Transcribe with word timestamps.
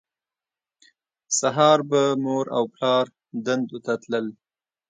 سهار 1.39 1.79
به 1.89 2.01
مور 2.23 2.45
او 2.57 2.63
پلار 2.73 3.05
دندو 3.45 3.77
ته 3.85 3.93
تلل 4.01 4.27